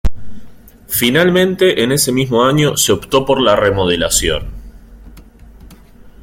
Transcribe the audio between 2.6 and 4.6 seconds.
se optó por la remodelación.